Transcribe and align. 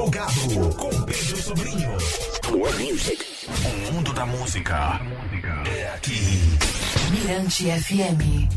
Plugado 0.00 0.74
com 0.78 0.88
Pedro 1.02 1.36
Sobrinho. 1.36 1.90
More 2.50 2.72
music. 2.82 3.22
O 3.90 3.92
mundo 3.92 4.14
da 4.14 4.24
música 4.24 4.98
é 5.66 5.94
aqui. 5.94 6.22
Mirante 7.10 7.64
FM. 7.64 8.48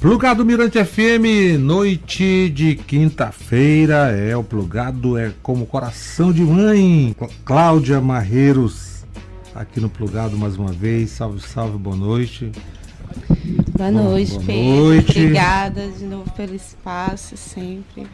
Plugado 0.00 0.42
Mirante 0.42 0.82
FM, 0.82 1.60
noite 1.60 2.48
de 2.48 2.74
quinta-feira, 2.74 4.16
é 4.16 4.34
o 4.34 4.42
plugado, 4.42 5.18
é 5.18 5.30
como 5.42 5.66
coração 5.66 6.32
de 6.32 6.40
mãe. 6.40 7.14
Cláudia 7.44 8.00
Marreiros, 8.00 9.04
aqui 9.54 9.78
no 9.78 9.90
plugado 9.90 10.38
mais 10.38 10.56
uma 10.56 10.72
vez. 10.72 11.10
Salve, 11.10 11.42
salve, 11.42 11.76
boa 11.76 11.96
noite. 11.96 12.50
Boa 13.76 13.90
noite, 13.90 14.32
boa 14.32 14.44
Pedro. 14.46 14.62
noite. 14.62 15.10
Obrigada 15.10 15.86
de 15.88 16.04
novo 16.06 16.30
pelo 16.32 16.54
espaço, 16.54 17.36
sempre. 17.36 18.06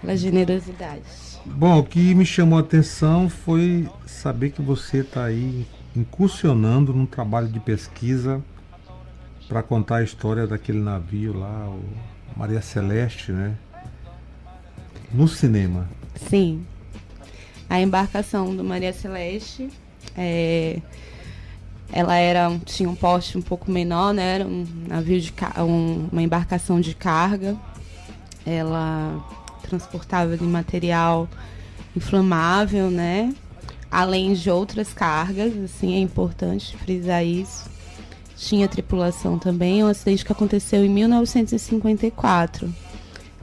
Pela 0.00 0.16
generosidade. 0.16 1.02
Bom, 1.44 1.78
o 1.78 1.84
que 1.84 2.14
me 2.14 2.24
chamou 2.24 2.58
a 2.58 2.62
atenção 2.62 3.28
foi 3.28 3.88
saber 4.06 4.50
que 4.50 4.62
você 4.62 4.98
está 4.98 5.24
aí 5.24 5.66
incursionando 5.96 6.92
num 6.92 7.06
trabalho 7.06 7.48
de 7.48 7.58
pesquisa 7.58 8.42
para 9.48 9.62
contar 9.62 9.96
a 9.96 10.02
história 10.04 10.46
daquele 10.46 10.78
navio 10.78 11.36
lá, 11.36 11.68
o 11.68 11.82
Maria 12.36 12.60
Celeste, 12.60 13.32
né? 13.32 13.54
No 15.12 15.26
cinema. 15.26 15.88
Sim. 16.28 16.64
A 17.68 17.80
embarcação 17.80 18.54
do 18.54 18.62
Maria 18.62 18.92
Celeste, 18.92 19.68
é, 20.16 20.80
ela 21.90 22.16
era 22.16 22.50
tinha 22.64 22.88
um 22.88 22.94
porte 22.94 23.36
um 23.38 23.42
pouco 23.42 23.70
menor, 23.70 24.12
né? 24.12 24.36
Era 24.36 24.46
um 24.46 24.66
navio 24.86 25.20
de 25.20 25.32
um- 25.58 26.08
uma 26.12 26.22
embarcação 26.22 26.80
de 26.80 26.94
carga. 26.94 27.56
Ela 28.44 29.22
transportava 29.68 30.32
ali 30.32 30.44
material 30.44 31.28
inflamável, 31.96 32.90
né? 32.90 33.32
Além 33.90 34.34
de 34.34 34.50
outras 34.50 34.92
cargas, 34.92 35.52
assim, 35.64 35.94
é 35.94 35.98
importante 35.98 36.76
frisar 36.76 37.24
isso. 37.24 37.64
Tinha 38.36 38.68
tripulação 38.68 39.38
também, 39.38 39.82
um 39.82 39.88
acidente 39.88 40.24
que 40.24 40.30
aconteceu 40.32 40.84
em 40.84 40.88
1954, 40.88 42.72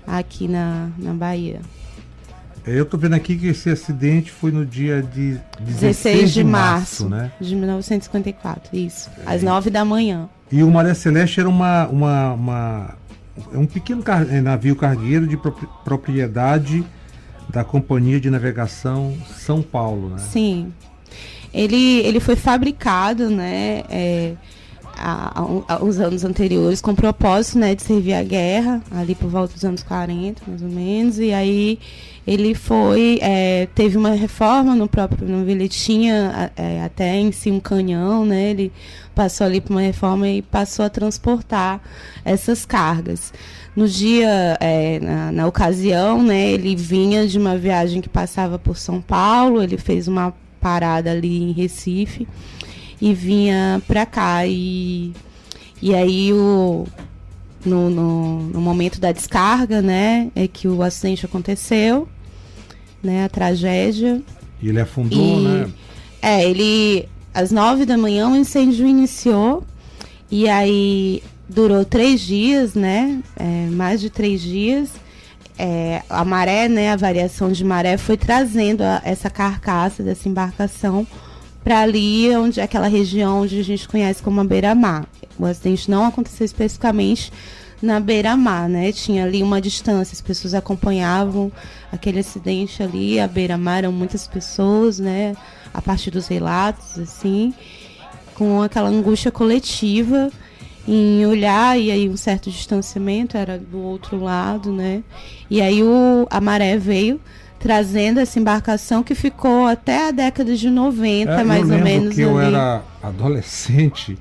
aqui 0.08 0.48
na, 0.48 0.90
na 0.98 1.14
Bahia. 1.14 1.60
É, 2.66 2.80
Eu 2.80 2.86
tô 2.86 2.98
vendo 2.98 3.14
aqui 3.14 3.36
que 3.38 3.48
esse 3.48 3.70
acidente 3.70 4.32
foi 4.32 4.52
no 4.52 4.66
dia 4.66 5.02
de 5.02 5.38
16 5.60 6.32
de 6.34 6.44
março 6.44 7.10
né? 7.10 7.32
de 7.42 7.56
1954, 7.56 8.76
isso. 8.78 9.10
Às 9.26 9.44
9 9.44 9.70
da 9.70 9.84
manhã. 9.84 10.30
E 10.52 10.64
o 10.64 10.72
Maria 10.72 10.96
Celeste 10.96 11.40
era 11.40 11.50
uma, 11.50 11.88
uma, 11.88 12.32
uma- 12.34 12.96
é 13.54 13.58
um 13.58 13.66
pequeno 13.66 14.02
car- 14.02 14.28
eh, 14.30 14.42
navio 14.42 14.76
cargueiro 14.76 15.28
de 15.28 15.38
propri- 15.38 15.68
propriedade 15.84 16.84
da 17.50 17.64
Companhia 17.64 18.20
de 18.20 18.30
Navegação 18.30 19.16
São 19.38 19.62
Paulo, 19.62 20.10
né? 20.10 20.18
Sim. 20.18 20.74
Ele, 21.54 22.00
ele 22.00 22.20
foi 22.20 22.36
fabricado, 22.36 23.30
né, 23.30 23.84
é, 23.90 24.34
uns 25.82 26.00
anos 26.00 26.24
anteriores 26.26 26.82
com 26.82 26.92
o 26.92 26.96
propósito, 26.96 27.60
né, 27.60 27.76
de 27.76 27.82
servir 27.82 28.14
à 28.14 28.24
guerra, 28.24 28.82
ali 28.92 29.16
por 29.16 29.30
volta 29.30 29.54
dos 29.54 29.64
anos 29.64 29.84
40, 29.84 30.42
mais 30.48 30.62
ou 30.62 30.70
menos, 30.70 31.20
e 31.20 31.32
aí 31.32 31.80
ele 32.28 32.56
foi, 32.56 33.20
é, 33.22 33.68
teve 33.76 33.98
uma 33.98 34.12
reforma 34.12 34.76
no 34.76 34.88
próprio 34.88 35.28
navio, 35.28 35.52
ele 35.52 35.70
tinha 35.70 36.52
é, 36.56 36.82
até 36.84 37.16
em 37.18 37.32
si 37.32 37.52
um 37.52 37.60
canhão, 37.60 38.26
né, 38.26 38.50
ele 38.50 38.72
passou 39.14 39.46
ali 39.46 39.62
por 39.62 39.72
uma 39.72 39.82
reforma 39.82 40.28
e 40.28 40.42
passou 40.42 40.86
a 40.86 40.90
transportar 40.90 41.80
essas 42.24 42.66
cargas. 42.66 43.32
No 43.76 43.88
dia, 43.88 44.58
é, 44.60 45.00
na, 45.00 45.32
na 45.32 45.48
ocasião, 45.48 46.24
né, 46.24 46.52
ele 46.52 46.76
vinha 46.76 47.28
de 47.28 47.38
uma 47.38 47.58
viagem 47.58 48.02
que 48.02 48.10
passava 48.10 48.58
por 48.58 48.78
São 48.78 49.02
Paulo, 49.02 49.62
ele 49.62 49.78
fez 49.78 50.08
uma 50.08 50.34
parada 50.60 51.12
ali 51.12 51.44
em 51.44 51.52
Recife 51.52 52.28
e 53.00 53.14
vinha 53.14 53.82
pra 53.88 54.06
cá. 54.06 54.48
E, 54.48 55.14
e 55.82 55.94
aí, 55.94 56.34
o, 56.34 56.88
no, 57.66 57.90
no, 57.90 58.40
no 58.44 58.62
momento 58.62 59.00
da 59.00 59.12
descarga, 59.12 59.82
né, 59.82 60.32
é 60.36 60.48
que 60.48 60.68
o 60.68 60.82
acidente 60.82 61.26
aconteceu, 61.26 62.08
né, 63.06 63.26
a 63.26 63.30
tragédia. 63.30 64.22
E 64.62 64.70
ele 64.70 64.80
afundou, 64.80 65.40
E- 65.40 65.44
né? 65.44 65.68
É, 66.22 66.50
ele. 66.50 67.08
Às 67.34 67.52
nove 67.52 67.86
da 67.86 67.98
manhã 67.98 68.30
o 68.30 68.36
incêndio 68.36 68.88
iniciou. 68.88 69.64
E 70.32 70.48
aí 70.50 71.22
durou 71.48 71.86
três 71.86 72.22
dias, 72.22 72.74
né? 72.74 73.22
É, 73.38 73.68
mais 73.70 74.02
de 74.02 74.10
três 74.10 74.42
dias. 74.42 74.90
É, 75.58 76.02
a 76.10 76.26
maré, 76.26 76.68
né? 76.68 76.92
A 76.92 76.96
variação 76.96 77.52
de 77.52 77.64
maré 77.64 77.98
foi 77.98 78.18
trazendo 78.18 78.82
a- 78.82 79.02
essa 79.06 79.30
carcaça 79.30 80.02
dessa 80.02 80.28
embarcação 80.28 81.06
para 81.64 81.82
ali, 81.82 82.30
onde 82.36 82.60
aquela 82.62 82.88
região 82.88 83.42
onde 83.42 83.60
a 83.60 83.64
gente 83.64 83.88
conhece 83.88 84.22
como 84.24 84.40
a 84.42 84.44
beira-mar. 84.44 85.06
O 85.38 85.46
acidente 85.46 85.90
não 85.92 86.06
aconteceu 86.06 86.46
especificamente 86.46 87.32
na 87.82 88.00
beira-mar, 88.00 88.68
né? 88.70 88.92
Tinha 88.92 89.24
ali 89.26 89.44
uma 89.44 89.60
distância, 89.62 90.14
as 90.14 90.22
pessoas 90.22 90.54
acompanhavam 90.54 91.52
aquele 91.92 92.20
acidente 92.20 92.82
ali, 92.82 93.20
a 93.20 93.28
beira-mar 93.28 93.80
eram 93.80 93.92
muitas 93.92 94.28
pessoas, 94.28 95.00
né? 95.00 95.36
A 95.74 95.82
partir 95.82 96.10
dos 96.12 96.28
relatos, 96.28 96.98
assim, 97.00 97.54
com 98.36 98.62
aquela 98.62 98.90
angústia 98.90 99.32
coletiva 99.32 100.30
em 100.88 101.26
olhar 101.26 101.80
e 101.80 101.90
aí 101.92 102.08
um 102.10 102.16
certo 102.18 102.50
distanciamento 102.52 103.36
era 103.38 103.58
do 103.58 103.80
outro 103.80 104.22
lado, 104.22 104.72
né? 104.72 105.04
E 105.50 105.62
aí 105.62 105.82
o, 105.84 106.28
a 106.30 106.40
maré 106.40 106.78
veio 106.78 107.20
trazendo 107.60 108.20
essa 108.20 108.38
embarcação 108.40 109.02
que 109.02 109.16
ficou 109.16 109.66
até 109.66 110.10
a 110.10 110.12
década 110.12 110.56
de 110.56 110.70
90, 110.70 111.32
É, 111.32 111.44
mais 111.44 111.68
eu 111.68 111.76
ou 111.78 111.82
menos 111.84 112.14
que 112.16 112.22
eu 112.22 112.38
ali. 112.38 112.48
era 112.54 112.84
adolescente 113.02 114.18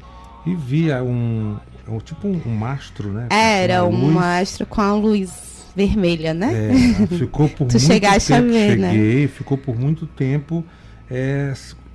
e 0.46 0.54
via 0.54 1.02
um, 1.02 1.56
um- 1.88 1.98
tipo 1.98 2.26
um, 2.28 2.40
um 2.46 2.54
mastro, 2.54 3.10
né? 3.12 3.26
com 3.30 3.34
Era 3.36 3.84
um 3.84 4.10
mastro 4.12 4.66
com 4.66 4.80
a 4.80 4.92
luz 4.94 5.30
vermelha, 5.76 6.32
né? 6.32 6.70
É, 6.70 7.06
ficou 7.16 7.48
por 7.48 7.60
muito 7.64 7.80
chegaste 7.80 8.32
a 8.32 8.36
tempo. 8.40 8.52
ver, 8.52 8.78
né? 8.78 8.90
cheguei, 8.92 9.28
ficou 9.28 9.58
por 9.58 9.78
muito 9.78 10.06
tempo 10.06 10.64
é, 11.10 11.52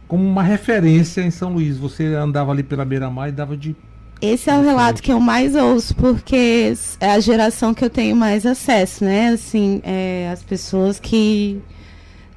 como 0.07 0.23
uma 0.25 0.43
referência 0.43 1.21
em 1.21 1.31
São 1.31 1.53
Luís. 1.53 1.77
Você 1.77 2.05
andava 2.07 2.51
ali 2.51 2.63
pela 2.63 2.83
beira-mar 2.85 3.29
e 3.29 3.31
dava 3.31 3.55
de. 3.55 3.75
Esse 4.21 4.49
é 4.49 4.57
o 4.57 4.61
relato 4.61 5.01
que 5.01 5.13
eu 5.13 5.19
mais 5.19 5.55
ouço, 5.55 5.95
porque 5.95 6.73
é 6.99 7.11
a 7.11 7.19
geração 7.21 7.73
que 7.73 7.85
eu 7.85 7.89
tenho 7.89 8.17
mais 8.17 8.45
acesso, 8.45 9.05
né? 9.05 9.29
Assim, 9.29 9.79
é, 9.81 10.29
as 10.33 10.43
pessoas 10.43 10.99
que 10.99 11.61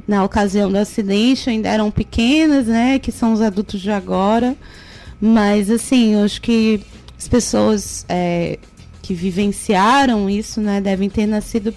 na 0.06 0.22
ocasião 0.24 0.70
do 0.70 0.78
acidente 0.78 1.50
ainda 1.50 1.68
eram 1.68 1.90
pequenas, 1.90 2.68
né? 2.68 3.00
Que 3.00 3.10
são 3.10 3.32
os 3.32 3.40
adultos 3.40 3.80
de 3.80 3.90
agora. 3.90 4.54
Mas, 5.20 5.70
assim, 5.70 6.14
eu 6.14 6.24
acho 6.24 6.40
que 6.40 6.80
as 7.22 7.28
pessoas 7.28 8.04
é, 8.08 8.58
que 9.00 9.14
vivenciaram 9.14 10.28
isso, 10.28 10.60
né? 10.60 10.80
Devem 10.80 11.08
ter 11.08 11.24
nascido 11.26 11.72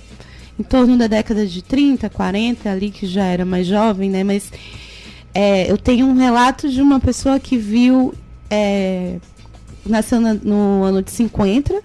em 0.60 0.64
torno 0.64 0.98
da 0.98 1.06
década 1.06 1.46
de 1.46 1.62
30, 1.62 2.10
40, 2.10 2.68
ali 2.70 2.90
que 2.90 3.06
já 3.06 3.26
era 3.26 3.46
mais 3.46 3.68
jovem, 3.68 4.10
né? 4.10 4.24
Mas 4.24 4.52
é, 5.34 5.70
eu 5.72 5.78
tenho 5.78 6.08
um 6.08 6.16
relato 6.18 6.68
de 6.68 6.82
uma 6.82 7.00
pessoa 7.00 7.40
que 7.40 7.58
viu... 7.58 8.14
é, 8.50 9.18
nasceu 9.86 10.20
na- 10.20 10.34
no 10.34 10.82
ano 10.84 11.04
de 11.04 11.12
50, 11.12 11.80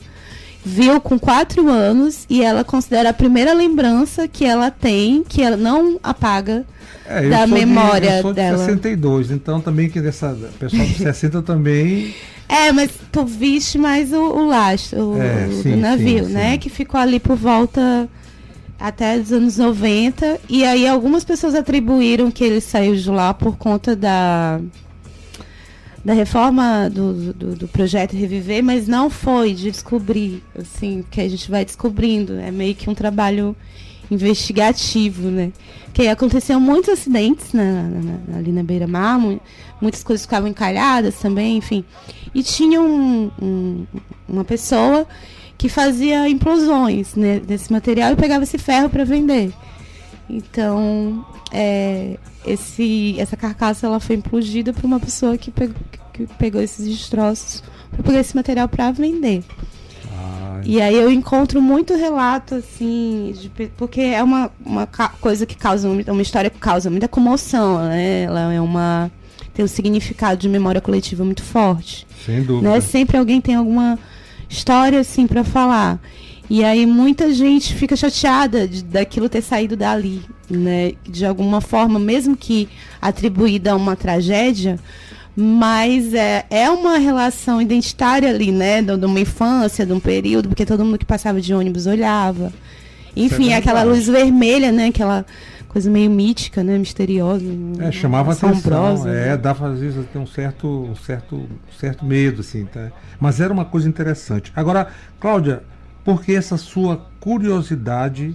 viu 0.65 1.01
com 1.01 1.19
4 1.19 1.69
anos 1.69 2.27
e 2.29 2.43
ela 2.43 2.63
considera 2.65 3.11
a 3.11 3.13
primeira 3.15 3.53
lembrança 3.53 4.29
que 4.29 4.45
ela 4.45 4.71
tem, 4.71 5.23
que 5.27 5.43
ela 5.43 5.57
não 5.57 5.99
apaga. 6.03 6.65
É, 7.07 7.29
Da 7.29 7.39
sou 7.39 7.47
de- 7.47 7.53
memória 7.55 8.17
eu 8.19 8.23
sou 8.23 8.31
de 8.33 8.37
dela. 8.37 8.59
62, 8.59 9.31
então 9.33 9.61
também 9.61 9.89
que 9.91 10.01
dessa 10.01 10.37
pessoal 10.59 10.85
de 10.87 10.95
60 11.03 11.43
também. 11.43 12.15
É, 12.49 12.71
mas 12.73 12.91
tu 13.11 13.25
viste 13.25 13.79
mais 13.79 14.13
o, 14.13 14.21
o 14.21 14.47
lastro, 14.49 15.13
o, 15.13 15.23
É, 15.23 15.47
o 15.47 15.63
sim, 15.63 15.77
navio, 15.77 16.25
sim, 16.27 16.33
né? 16.33 16.53
sim. 16.53 16.59
Que 16.59 16.69
ficou 16.71 17.01
ali 17.01 17.19
por 17.19 17.37
volta 17.37 18.09
até 18.79 19.19
dos 19.19 19.33
anos 19.33 19.57
90. 19.57 20.39
E 20.49 20.65
aí 20.65 20.87
algumas 20.87 21.25
pessoas 21.25 21.55
atribuíram 21.55 22.31
que 22.31 22.43
ele 22.45 22.61
saiu 22.61 22.95
de 22.95 23.11
lá 23.11 23.33
por 23.35 23.57
conta 23.57 23.95
da 23.97 24.61
da 26.05 26.13
reforma 26.15 26.89
do, 26.91 27.33
do, 27.33 27.55
do 27.57 27.69
projeto 27.69 28.17
Reviver, 28.17 28.63
mas 28.65 28.89
não 28.89 29.11
foi 29.11 29.53
de 29.53 29.71
descobrir, 29.71 30.43
assim, 30.59 31.05
que 31.11 31.21
a 31.21 31.29
gente 31.29 31.51
vai 31.51 31.65
descobrindo. 31.65 32.39
É 32.39 32.51
meio 32.51 32.75
que 32.75 32.89
um 32.89 32.95
trabalho 32.95 33.55
investigativo, 34.11 35.29
né? 35.29 35.53
Que 35.93 36.07
aconteciam 36.09 36.61
muitos 36.61 36.89
acidentes 36.91 37.53
na- 37.53 37.83
na- 37.83 38.39
ali 38.39 38.53
na 38.53 38.63
beira-mar, 38.63 39.19
mu- 39.19 39.41
muitas 39.81 40.03
coisas 40.03 40.25
ficavam 40.25 40.49
encalhadas 40.49 41.17
também, 41.19 41.57
enfim. 41.57 41.85
E 42.35 42.43
tinha 42.43 42.81
um- 42.81 43.31
um- 43.41 43.87
uma 44.29 44.45
pessoa 44.45 45.07
que 45.59 45.69
fazia 45.69 46.29
implosões 46.29 47.15
né, 47.15 47.39
desse 47.41 47.71
material 47.73 48.13
e 48.13 48.17
pegava 48.17 48.45
esse 48.45 48.57
ferro 48.57 48.89
para 48.89 49.05
vender. 49.05 49.53
Então, 50.37 51.25
é, 51.53 52.17
esse, 52.47 53.17
essa 53.19 53.37
carcaça 53.37 53.87
ela 53.87 54.01
foi 54.01 54.17
implodida 54.17 54.73
por 54.73 54.85
uma 54.85 55.01
pessoa 55.01 55.37
que 55.37 55.51
pegou, 55.51 55.77
que 56.13 56.27
pegou 56.39 56.61
esses 56.61 56.87
destroços 56.89 57.63
para 57.91 58.03
pegar 58.03 58.21
esse 58.21 58.37
material 58.37 58.69
para 58.69 58.91
vender. 58.93 59.43
Ah, 60.13 60.61
E 60.65 60.81
aí 60.81 60.95
eu 60.95 61.11
encontro 61.11 61.61
muito 61.61 61.95
relato, 61.95 62.55
assim, 62.55 63.35
de 63.39 63.51
porque 63.77 64.01
é 64.01 64.23
uma, 64.23 64.51
uma 64.65 64.87
coisa 65.21 65.45
que 65.47 65.57
causa, 65.57 65.89
uma 65.89 66.23
história 66.23 66.51
que 66.51 66.59
causa 66.59 66.91
muita 66.91 67.09
comoção, 67.09 67.79
né? 67.89 68.23
Ela 68.23 68.53
é 68.53 68.61
uma. 68.61 69.11
tem 69.53 69.65
um 69.65 69.69
significado 69.69 70.41
de 70.41 70.49
memória 70.49 70.81
coletiva 70.81 71.25
muito 71.25 71.43
forte. 71.43 72.07
sem 72.25 72.43
dúvida. 72.43 72.71
Né? 72.71 72.81
Sempre 72.81 73.17
alguém 73.17 73.41
tem 73.41 73.55
alguma 73.55 73.99
história, 74.49 75.01
assim, 75.01 75.27
para 75.27 75.45
falar. 75.45 76.01
E 76.51 76.65
aí 76.65 76.85
muita 76.85 77.33
gente 77.33 77.73
fica 77.75 77.95
chateada 77.95 78.67
de, 78.67 78.83
daquilo 78.83 79.29
ter 79.29 79.41
saído 79.41 79.77
dali, 79.77 80.21
né? 80.51 80.95
De 81.09 81.25
alguma 81.25 81.61
forma, 81.61 81.97
mesmo 81.97 82.37
que 82.37 82.69
atribuída 83.01 83.71
a 83.71 83.77
uma 83.77 83.95
tragédia, 83.95 84.77
mas 85.37 86.13
é, 86.13 86.45
é 86.51 86.69
uma 86.69 86.99
relação 86.99 87.63
identitária 87.63 88.29
ali, 88.29 88.51
né? 88.51 88.83
De, 88.83 88.97
de 88.97 89.07
uma 89.07 89.21
infância, 89.21 89.87
de 89.87 89.93
um 89.93 90.01
período, 90.01 90.49
porque 90.49 90.67
todo 90.67 90.85
mundo 90.85 90.99
que 90.99 91.05
passava 91.07 91.41
de 91.41 91.55
ônibus 91.55 91.87
olhava. 91.87 92.53
Enfim, 93.15 93.51
é 93.51 93.57
aquela 93.57 93.85
luz 93.85 94.09
vermelha, 94.09 94.73
né? 94.73 94.87
Aquela 94.87 95.25
coisa 95.69 95.89
meio 95.89 96.11
mítica, 96.11 96.65
né? 96.65 96.77
Misteriosa. 96.79 97.45
É, 97.79 97.93
chamava 97.93 98.33
atenção. 98.33 99.09
É, 99.09 99.29
né? 99.29 99.37
dava 99.37 99.69
às 99.69 99.79
vezes 99.79 100.05
ter 100.13 100.19
um 100.19 100.27
certo, 100.27 100.67
um 100.67 100.97
certo, 100.97 101.37
um 101.37 101.79
certo 101.79 102.05
medo, 102.05 102.41
assim, 102.41 102.65
tá? 102.65 102.91
Mas 103.21 103.41
era 103.41 103.53
uma 103.53 103.65
coisa 103.65 103.89
interessante. 103.89 104.53
Agora, 104.57 104.89
Cláudia, 105.21 105.63
por 106.05 106.23
que 106.23 106.35
essa 106.35 106.57
sua 106.57 107.07
curiosidade 107.21 108.35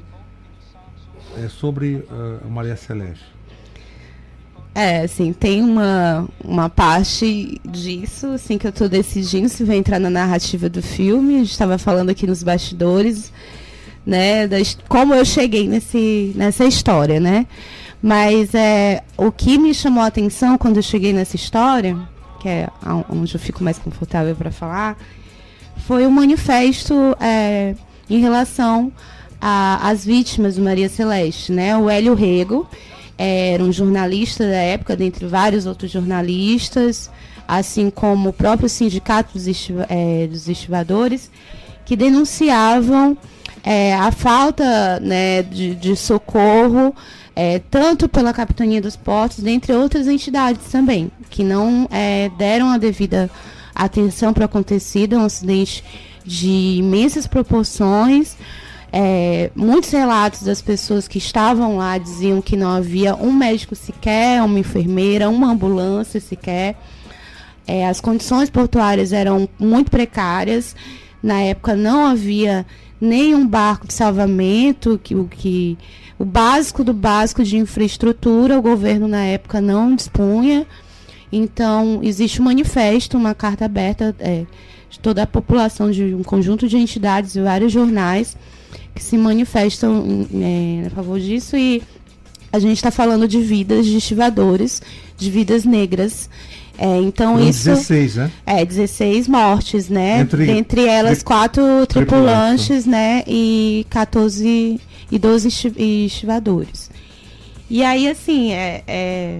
é, 1.38 1.48
sobre 1.50 2.06
a 2.44 2.48
Maria 2.48 2.76
Celeste? 2.76 3.26
É, 4.74 5.02
assim, 5.02 5.32
tem 5.32 5.64
uma, 5.64 6.28
uma 6.44 6.70
parte 6.70 7.62
disso, 7.64 8.28
assim, 8.28 8.58
que 8.58 8.68
eu 8.68 8.74
tô 8.74 8.90
decidindo 8.90 9.48
se 9.48 9.64
vai 9.64 9.78
entrar 9.78 10.00
na 10.00 10.10
narrativa 10.10 10.68
do 10.68 10.82
filme. 10.82 11.36
A 11.36 11.40
gente 11.40 11.52
estava 11.52 11.78
falando 11.78 12.10
aqui 12.10 12.28
nos 12.28 12.44
bastidores, 12.44 13.32
né, 14.06 14.46
da 14.48 14.60
his- 14.60 14.78
como 14.90 15.14
eu 15.16 15.24
cheguei 15.24 15.68
nesse, 15.70 16.34
nessa 16.36 16.66
história, 16.66 17.22
né? 17.22 17.48
Mas 18.04 18.54
é, 18.54 19.02
o 19.18 19.32
que 19.32 19.58
me 19.58 19.74
chamou 19.74 20.04
a 20.04 20.08
atenção 20.08 20.58
quando 20.58 20.76
eu 20.78 20.84
cheguei 20.84 21.14
nessa 21.14 21.38
história, 21.38 21.98
que 22.42 22.50
é 22.50 22.68
onde 23.10 23.34
eu 23.34 23.40
fico 23.40 23.64
mais 23.64 23.80
confortável 23.80 24.36
para 24.36 24.52
falar, 24.52 24.98
foi 25.78 26.06
o 26.06 26.12
manifesto 26.12 26.94
é, 27.20 27.76
em 28.10 28.20
relação 28.20 28.92
às 29.40 30.04
vítimas 30.04 30.56
do 30.56 30.62
Maria 30.64 30.90
Celeste, 30.90 31.52
né? 31.52 31.78
O 31.78 31.90
Hélio 31.90 32.16
Rego 32.16 32.68
era 33.18 33.64
um 33.64 33.72
jornalista 33.72 34.44
da 34.44 34.58
época, 34.58 34.96
dentre 34.96 35.26
vários 35.28 35.66
outros 35.66 35.92
jornalistas, 35.92 37.12
assim 37.48 37.90
como 37.90 38.30
o 38.30 38.34
próprio 38.34 38.68
sindicato 38.68 39.34
dos, 39.34 39.46
estiva- 39.48 39.86
eh, 39.90 40.28
dos 40.28 40.50
estivadores, 40.50 41.30
que 41.86 41.96
denunciavam 41.96 43.16
eh, 43.64 43.94
a 43.94 44.12
falta 44.12 45.00
né, 45.00 45.44
de, 45.44 45.76
de 45.76 45.96
socorro, 45.96 46.96
eh, 47.36 47.62
tanto 47.70 48.10
pela 48.10 48.34
Capitania 48.34 48.82
dos 48.82 48.96
Portos, 48.96 49.40
dentre 49.40 49.74
outras 49.74 50.08
entidades 50.08 50.72
também, 50.72 51.12
que 51.30 51.44
não 51.44 51.88
eh, 51.92 52.32
deram 52.38 52.70
a 52.70 52.78
devida 52.80 53.30
atenção 53.76 54.34
para 54.34 54.44
o 54.44 54.46
acontecido, 54.46 55.18
um 55.18 55.26
acidente 55.26 55.84
de 56.24 56.78
imensas 56.78 57.28
proporções. 57.28 58.36
É, 58.92 59.52
muitos 59.54 59.92
relatos 59.92 60.44
das 60.44 60.62
pessoas 60.62 61.08
que 61.08 61.18
estavam 61.18 61.78
lá 61.78 61.98
diziam 61.98 62.42
que 62.42 62.56
não 62.56 62.70
havia 62.72 63.14
um 63.16 63.34
médico 63.34 63.76
sequer, 63.76 64.42
uma 64.42 64.58
enfermeira, 64.58 65.30
uma 65.30 65.52
ambulância 65.52 66.20
sequer. 66.22 66.78
É, 67.68 67.88
as 67.88 68.00
condições 68.00 68.50
portuárias 68.50 69.12
eram 69.12 69.50
muito 69.60 69.92
precárias. 69.92 70.76
Na 71.22 71.42
época 71.42 71.76
não 71.76 72.06
havia 72.06 72.66
nenhum 73.02 73.46
barco 73.46 73.88
de 73.88 73.94
salvamento, 73.94 75.00
que, 75.04 75.14
o 75.14 75.26
que 75.28 75.78
o 76.18 76.24
básico 76.24 76.84
do 76.84 76.94
básico 76.94 77.44
de 77.44 77.58
infraestrutura 77.58 78.58
o 78.58 78.62
governo 78.62 79.08
na 79.08 79.26
época 79.26 79.60
não 79.60 79.96
dispunha. 79.96 80.66
Então 81.32 82.00
existe 82.04 82.42
um 82.42 82.46
manifesto, 82.46 83.18
uma 83.18 83.34
carta 83.36 83.66
aberta 83.66 84.16
é, 84.20 84.46
de 84.90 85.00
toda 85.00 85.24
a 85.24 85.28
população 85.28 85.92
de 85.92 86.14
um 86.16 86.24
conjunto 86.24 86.68
de 86.68 86.78
entidades 86.78 87.36
e 87.36 87.42
vários 87.42 87.72
jornais 87.72 88.38
que 88.94 89.04
se 89.04 89.18
manifestam 89.18 90.28
em- 90.32 90.84
é, 90.84 90.88
a 90.88 90.90
favor 90.92 91.20
disso 91.20 91.58
e 91.58 91.82
a 92.52 92.60
gente 92.60 92.78
está 92.78 92.92
falando 92.92 93.28
de 93.28 93.42
vidas 93.42 93.86
de 93.86 93.98
estivadores, 93.98 94.82
de 95.18 95.30
vidas 95.30 95.66
negras. 95.66 96.30
É, 96.78 97.00
então 97.00 97.34
Foram 97.36 97.50
isso 97.50 97.70
16, 97.70 98.16
né? 98.16 98.32
é 98.46 98.66
16 98.66 99.28
mortes, 99.28 99.90
né? 99.90 100.22
Entre- 100.22 100.46
Dentre 100.46 100.86
elas 100.86 101.18
tri- 101.20 101.26
quatro 101.26 101.64
tripulantes, 101.88 102.86
né? 102.86 103.24
E 103.28 103.86
14 103.90 104.80
e 105.12 105.20
12 105.20 105.48
esti- 105.48 105.74
estivadores. 106.06 106.90
E 107.70 107.82
aí 107.84 108.08
assim, 108.10 108.52
é, 108.52 108.84
é- 108.88 109.40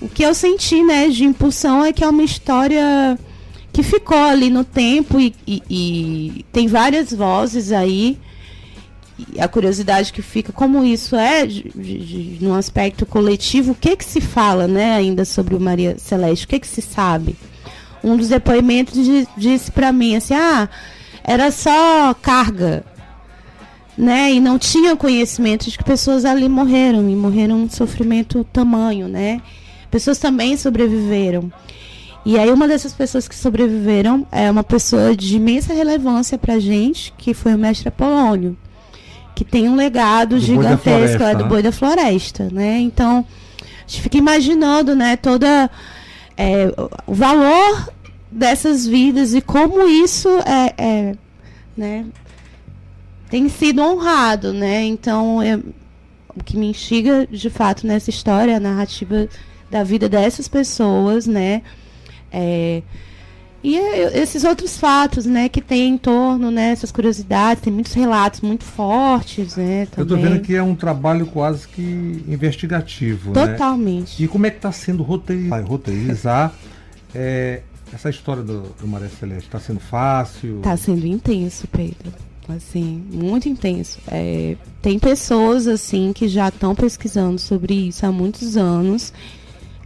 o 0.00 0.08
que 0.08 0.22
eu 0.22 0.34
senti, 0.34 0.82
né, 0.82 1.08
de 1.08 1.24
impulsão 1.24 1.84
é 1.84 1.92
que 1.92 2.02
é 2.02 2.08
uma 2.08 2.22
história 2.22 3.18
que 3.72 3.82
ficou 3.82 4.16
ali 4.18 4.50
no 4.50 4.64
tempo 4.64 5.20
e, 5.20 5.34
e- 5.46 5.62
e 5.70 6.44
tem 6.52 6.66
várias 6.66 7.12
vozes 7.12 7.70
aí. 7.72 8.18
A 9.38 9.46
curiosidade 9.46 10.12
que 10.14 10.22
fica, 10.22 10.50
como 10.50 10.82
isso 10.82 11.14
é, 11.14 11.46
num 12.40 12.54
aspecto 12.54 13.04
coletivo, 13.04 13.72
o 13.72 13.74
que 13.74 13.94
que 13.94 14.04
se 14.04 14.20
fala, 14.20 14.66
né, 14.66 14.94
ainda 14.94 15.24
sobre 15.26 15.54
o 15.54 15.60
Maria 15.60 15.96
Celeste? 15.98 16.46
O 16.46 16.48
que 16.48 16.58
que 16.58 16.66
se 16.66 16.80
sabe? 16.80 17.36
Um 18.02 18.16
dos 18.16 18.28
depoimentos 18.28 18.94
di- 19.04 19.28
disse 19.36 19.70
para 19.70 19.92
mim 19.92 20.16
assim, 20.16 20.32
ah, 20.32 20.68
era 21.22 21.50
só 21.50 22.14
carga, 22.14 22.82
né? 23.96 24.32
E 24.32 24.40
não 24.40 24.58
tinha 24.58 24.96
conhecimento 24.96 25.68
de 25.70 25.76
que 25.76 25.84
pessoas 25.84 26.24
ali 26.24 26.48
morreram 26.48 27.06
e 27.10 27.14
morreram 27.14 27.66
de 27.66 27.74
sofrimento 27.76 28.42
tamanho, 28.44 29.06
né? 29.06 29.42
Pessoas 29.90 30.18
também 30.18 30.56
sobreviveram. 30.56 31.52
E 32.24 32.38
aí 32.38 32.50
uma 32.50 32.68
dessas 32.68 32.92
pessoas 32.92 33.26
que 33.26 33.34
sobreviveram 33.34 34.26
é 34.30 34.50
uma 34.50 34.62
pessoa 34.62 35.16
de 35.16 35.36
imensa 35.36 35.72
relevância 35.72 36.36
pra 36.38 36.58
gente, 36.58 37.12
que 37.16 37.32
foi 37.32 37.54
o 37.54 37.58
mestre 37.58 37.88
Apolônio, 37.88 38.56
que 39.34 39.42
tem 39.44 39.68
um 39.68 39.74
legado 39.74 40.36
Do 40.36 40.40
gigantesco 40.40 40.82
Floresta, 41.18 41.24
é, 41.30 41.34
do 41.34 41.42
né? 41.44 41.48
boi 41.48 41.62
da 41.62 41.72
floresta, 41.72 42.48
né? 42.52 42.78
Então, 42.78 43.24
a 43.62 43.64
gente 43.86 44.02
fica 44.02 44.18
imaginando, 44.18 44.94
né, 44.94 45.16
toda 45.16 45.70
é, 46.36 46.66
o- 47.06 47.14
valor 47.14 47.88
dessas 48.30 48.86
vidas 48.86 49.34
e 49.34 49.40
como 49.40 49.88
isso 49.88 50.28
é, 50.46 50.74
é, 50.78 51.14
né, 51.76 52.04
tem 53.30 53.48
sido 53.48 53.80
honrado, 53.82 54.52
né? 54.52 54.82
Então, 54.84 55.42
eu- 55.42 55.62
o 56.36 56.44
que 56.44 56.56
me 56.56 56.66
instiga 56.68 57.26
de 57.30 57.48
fato 57.50 57.86
nessa 57.86 58.10
história, 58.10 58.52
é 58.52 58.56
a 58.56 58.60
narrativa 58.60 59.26
da 59.70 59.84
vida 59.84 60.08
dessas 60.08 60.48
pessoas, 60.48 61.26
né? 61.26 61.62
É, 62.32 62.82
e 63.62 63.76
é, 63.76 64.18
esses 64.18 64.42
outros 64.44 64.78
fatos, 64.78 65.26
né, 65.26 65.48
que 65.48 65.60
tem 65.60 65.88
em 65.88 65.98
torno, 65.98 66.50
né, 66.50 66.70
essas 66.70 66.90
curiosidades, 66.90 67.62
tem 67.62 67.72
muitos 67.72 67.92
relatos 67.92 68.40
muito 68.40 68.64
fortes, 68.64 69.56
né, 69.56 69.82
Eu 69.96 70.06
tô 70.06 70.16
também. 70.16 70.32
vendo 70.32 70.42
que 70.42 70.54
é 70.54 70.62
um 70.62 70.74
trabalho 70.74 71.26
quase 71.26 71.68
que 71.68 71.82
investigativo, 72.26 73.32
né? 73.32 73.48
Totalmente. 73.48 74.22
E 74.22 74.26
como 74.26 74.46
é 74.46 74.50
que 74.50 74.56
está 74.56 74.72
sendo 74.72 75.02
roteirizar, 75.02 75.64
roteirizar 75.66 76.54
é, 77.14 77.60
essa 77.92 78.08
história 78.08 78.42
do, 78.42 78.62
do 78.80 78.88
Maria 78.88 79.10
Celeste? 79.10 79.46
Está 79.46 79.60
sendo 79.60 79.80
fácil? 79.80 80.60
Tá 80.62 80.76
sendo 80.76 81.06
intenso, 81.06 81.68
Pedro. 81.68 82.12
Assim, 82.48 83.04
muito 83.12 83.48
intenso. 83.48 83.98
É, 84.08 84.56
tem 84.80 84.98
pessoas, 84.98 85.66
assim, 85.66 86.12
que 86.12 86.26
já 86.26 86.48
estão 86.48 86.74
pesquisando 86.74 87.38
sobre 87.38 87.74
isso 87.88 88.04
há 88.04 88.10
muitos 88.10 88.56
anos. 88.56 89.12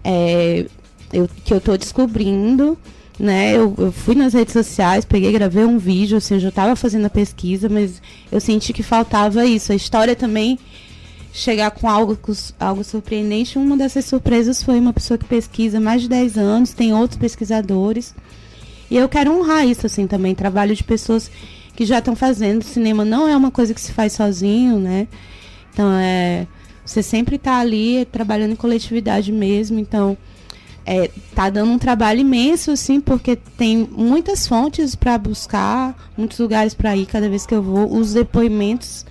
É, 0.04 0.66
eu, 1.12 1.28
que 1.44 1.52
eu 1.52 1.60
tô 1.60 1.76
descobrindo, 1.76 2.78
né? 3.18 3.56
Eu, 3.56 3.74
eu 3.78 3.92
fui 3.92 4.14
nas 4.14 4.34
redes 4.34 4.52
sociais, 4.52 5.04
peguei, 5.04 5.32
gravei 5.32 5.64
um 5.64 5.78
vídeo, 5.78 6.18
assim, 6.18 6.34
eu 6.34 6.40
já 6.40 6.48
estava 6.50 6.76
fazendo 6.76 7.06
a 7.06 7.10
pesquisa, 7.10 7.68
mas 7.68 8.02
eu 8.30 8.40
senti 8.40 8.72
que 8.72 8.82
faltava 8.82 9.44
isso. 9.46 9.72
A 9.72 9.74
história 9.74 10.14
também 10.14 10.58
chegar 11.32 11.72
com 11.72 11.88
algo, 11.88 12.16
algo 12.60 12.84
surpreendente. 12.84 13.58
Uma 13.58 13.76
dessas 13.76 14.04
surpresas 14.04 14.62
foi 14.62 14.78
uma 14.78 14.92
pessoa 14.92 15.18
que 15.18 15.24
pesquisa 15.24 15.80
mais 15.80 16.02
de 16.02 16.08
10 16.08 16.38
anos, 16.38 16.72
tem 16.72 16.94
outros 16.94 17.18
pesquisadores. 17.18 18.14
E 18.90 18.96
eu 18.96 19.08
quero 19.08 19.32
honrar 19.36 19.66
isso, 19.66 19.86
assim, 19.86 20.06
também. 20.06 20.34
Trabalho 20.34 20.74
de 20.74 20.84
pessoas 20.84 21.30
que 21.74 21.84
já 21.84 21.98
estão 21.98 22.14
fazendo. 22.14 22.62
Cinema 22.62 23.04
não 23.04 23.26
é 23.26 23.36
uma 23.36 23.50
coisa 23.50 23.74
que 23.74 23.80
se 23.80 23.92
faz 23.92 24.12
sozinho, 24.12 24.78
né? 24.78 25.08
Então, 25.72 25.90
é... 25.92 26.46
Você 26.84 27.02
sempre 27.02 27.38
tá 27.38 27.58
ali 27.58 28.04
trabalhando 28.06 28.52
em 28.52 28.56
coletividade 28.56 29.32
mesmo. 29.32 29.78
Então, 29.78 30.16
é, 30.84 31.10
tá 31.34 31.48
dando 31.48 31.72
um 31.72 31.78
trabalho 31.78 32.20
imenso, 32.20 32.70
assim, 32.70 33.00
porque 33.00 33.36
tem 33.36 33.88
muitas 33.90 34.46
fontes 34.46 34.94
para 34.94 35.16
buscar, 35.16 36.12
muitos 36.16 36.38
lugares 36.38 36.74
para 36.74 36.96
ir 36.96 37.06
cada 37.06 37.28
vez 37.28 37.46
que 37.46 37.54
eu 37.54 37.62
vou. 37.62 37.90
Os 37.96 38.12
depoimentos, 38.12 39.06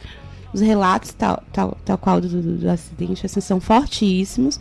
os 0.54 0.62
relatos, 0.62 1.12
tal, 1.14 1.42
tal, 1.52 1.78
tal 1.84 1.98
qual 1.98 2.22
do, 2.22 2.28
do, 2.28 2.58
do 2.58 2.70
acidente, 2.70 3.26
assim, 3.26 3.42
são 3.42 3.60
fortíssimos. 3.60 4.60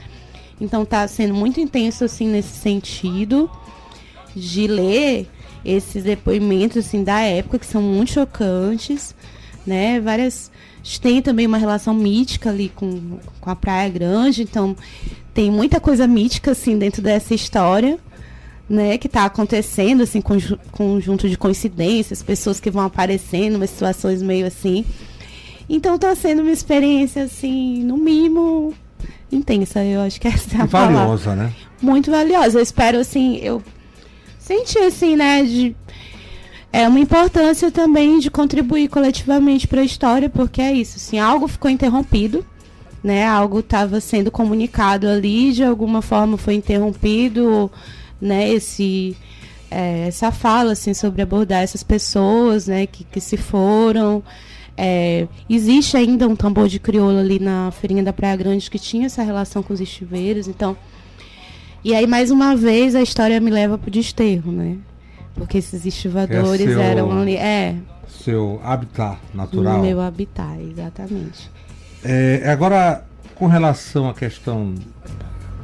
Então, 0.61 0.85
tá 0.85 1.07
sendo 1.07 1.35
muito 1.35 1.61
intenso, 1.61 2.05
assim, 2.05 2.29
nesse 2.29 2.59
sentido 2.59 3.51
de 4.35 4.67
ler 4.67 5.29
esses 5.65 6.03
depoimentos 6.03 6.79
assim 6.79 7.05
da 7.05 7.21
época 7.21 7.59
que 7.59 7.67
são 7.67 7.83
muito 7.83 8.13
chocantes, 8.13 9.15
né? 9.67 10.01
Várias 10.01 10.51
tem 11.01 11.23
também 11.23 11.47
uma 11.47 11.59
relação 11.59 11.95
mítica 11.95 12.51
ali 12.51 12.69
com, 12.75 13.19
com 13.41 13.51
a 13.51 13.57
Praia 13.57 13.89
Grande, 13.89 14.43
então 14.43 14.77
tem 15.33 15.51
muita 15.51 15.81
coisa 15.81 16.07
mítica 16.07 16.53
assim 16.53 16.77
dentro 16.79 17.01
dessa 17.01 17.35
história, 17.35 17.99
né, 18.69 18.97
que 18.99 19.07
está 19.07 19.25
acontecendo 19.25 20.03
assim 20.03 20.23
conjunto 20.71 21.29
de 21.29 21.37
coincidências, 21.37 22.23
pessoas 22.23 22.59
que 22.59 22.71
vão 22.71 22.85
aparecendo, 22.85 23.57
umas 23.57 23.71
situações 23.71 24.23
meio 24.23 24.47
assim. 24.47 24.85
Então 25.69 25.95
está 25.95 26.15
sendo 26.15 26.43
uma 26.43 26.51
experiência 26.51 27.25
assim, 27.25 27.83
no 27.85 27.97
mínimo 27.97 28.75
intensa, 29.31 29.85
eu 29.85 30.01
acho 30.03 30.21
que 30.21 30.29
essa 30.29 30.57
é 30.57 30.61
a 30.61 30.67
valiosa, 30.67 31.25
palavra. 31.31 31.45
né? 31.45 31.53
Muito 31.81 32.11
valiosa. 32.11 32.59
Eu 32.59 32.63
espero 32.63 32.99
assim, 32.99 33.37
eu 33.39 33.63
senti 34.39 34.79
assim, 34.79 35.17
né, 35.17 35.43
de 35.45 35.75
é 36.73 36.89
uma 36.89 36.99
importância 36.99 37.71
também 37.71 38.19
de 38.19 38.31
contribuir 38.31 38.89
coletivamente 38.89 39.69
para 39.69 39.83
a 39.83 39.85
história, 39.85 40.31
porque 40.31 40.63
é 40.63 40.73
isso, 40.73 40.97
assim, 40.97 41.19
algo 41.19 41.47
ficou 41.47 41.71
interrompido, 41.71 42.45
né? 43.05 43.27
Algo 43.27 43.59
estava 43.59 44.01
sendo 44.01 44.31
comunicado 44.31 45.07
ali, 45.07 45.53
de 45.53 45.63
alguma 45.63 46.01
forma 46.01 46.39
foi 46.39 46.55
interrompido, 46.55 47.71
né? 48.21 48.49
Esse 48.49 49.15
é, 49.71 50.07
essa 50.09 50.31
fala 50.31 50.73
assim 50.73 50.95
sobre 50.95 51.21
abordar 51.23 51.63
essas 51.63 51.83
pessoas, 51.83 52.67
né? 52.67 52.87
Que, 52.87 53.05
que 53.05 53.21
se 53.21 53.37
foram. 53.37 54.23
É, 54.75 55.29
existe 55.51 55.97
ainda 55.99 56.27
um 56.27 56.35
tambor 56.35 56.69
de 56.69 56.79
crioula 56.79 57.21
ali 57.21 57.39
na 57.39 57.71
feirinha 57.71 58.03
da 58.03 58.13
Praia 58.13 58.37
Grande 58.37 58.71
que 58.71 58.79
tinha 58.79 59.07
essa 59.07 59.23
relação 59.23 59.63
com 59.63 59.75
os 59.75 59.81
estiveiros, 59.81 60.49
então. 60.49 60.75
E 61.85 61.95
aí 61.95 62.07
mais 62.07 62.31
uma 62.31 62.57
vez 62.57 62.95
a 62.95 63.03
história 63.03 63.39
me 63.41 63.51
leva 63.51 63.77
para 63.77 63.89
o 63.89 63.91
desterro, 63.91 64.53
né? 64.53 64.79
Porque 65.35 65.59
esses 65.59 65.85
estivadores 65.87 66.61
é 66.61 66.73
seu, 66.73 66.81
eram 66.81 67.21
ali. 67.21 67.37
É. 67.37 67.77
Seu 68.09 68.61
habitat 68.63 69.19
natural. 69.35 69.81
Meu 69.81 70.01
habitat, 70.01 70.61
exatamente. 70.61 71.51
É, 72.05 72.43
agora, 72.51 73.05
com 73.35 73.47
relação 73.47 74.09
à 74.09 74.15
questão. 74.15 74.75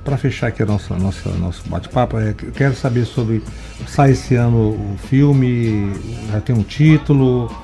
Para 0.04 0.16
fechar 0.16 0.46
aqui 0.46 0.62
a 0.62 0.66
nossa, 0.66 0.96
nossa, 0.96 1.28
nosso 1.32 1.68
bate-papo, 1.68 2.18
é, 2.18 2.32
quero 2.32 2.74
saber 2.74 3.04
sobre. 3.04 3.42
Sai 3.86 4.12
esse 4.12 4.36
ano 4.36 4.70
o 4.70 4.96
filme, 4.96 5.92
já 6.32 6.40
tem 6.40 6.56
um 6.56 6.62
título. 6.62 7.54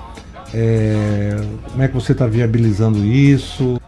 É, 0.52 1.36
como 1.70 1.82
é 1.82 1.88
que 1.88 1.94
você 1.94 2.12
está 2.12 2.26
viabilizando 2.26 2.98
isso? 3.04 3.80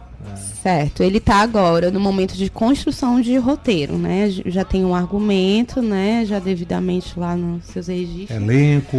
Certo, 0.67 1.01
ele 1.01 1.19
está 1.19 1.37
agora 1.37 1.89
no 1.89 1.97
momento 1.97 2.35
de 2.35 2.49
construção 2.49 3.21
de 3.21 3.37
roteiro, 3.37 3.97
né? 3.97 4.29
Já 4.47 4.65
tem 4.65 4.83
um 4.83 4.93
argumento, 4.93 5.81
né? 5.81 6.25
Já 6.25 6.39
devidamente 6.39 7.17
lá 7.17 7.37
nos 7.37 7.63
seus 7.67 7.87
registros. 7.87 8.31
Elenco. 8.31 8.97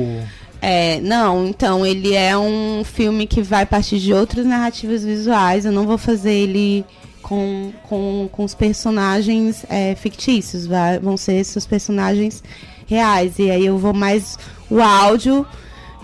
É, 0.62 0.98
não, 1.02 1.46
então 1.46 1.84
ele 1.84 2.14
é 2.14 2.37
um 2.38 2.82
filme 2.84 3.26
que 3.26 3.42
vai 3.42 3.66
partir 3.66 3.98
de 3.98 4.14
outras 4.14 4.46
narrativas 4.46 5.04
visuais. 5.04 5.66
Eu 5.66 5.72
não 5.72 5.87
vou 5.87 5.98
fazer 5.98 6.32
ele 6.32 6.87
com, 7.20 7.70
com, 7.82 8.30
com 8.32 8.44
os 8.44 8.54
personagens 8.54 9.66
é, 9.68 9.94
fictícios, 9.94 10.66
vai, 10.66 10.98
vão 10.98 11.18
ser 11.18 11.34
esses 11.34 11.66
personagens 11.66 12.42
reais. 12.87 13.38
E 13.38 13.50
aí 13.50 13.66
eu 13.66 13.76
vou 13.76 13.92
mais 13.92 14.38
o 14.70 14.80
áudio 14.80 15.46